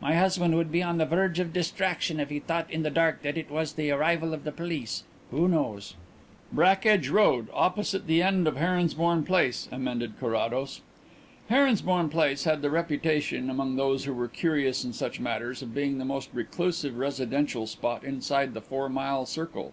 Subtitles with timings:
[0.00, 3.22] My husband would be on the verge of distraction if he thought in the dark
[3.22, 5.96] that it was the arrival of the police; who knows?"
[6.52, 10.82] "Brackedge Road, opposite the end of Heronsbourne Place," amended Carrados.
[11.50, 15.98] Heronsbourne Place had the reputation, among those who were curious in such matters, of being
[15.98, 19.72] the most reclusive residential spot inside the four mile circle.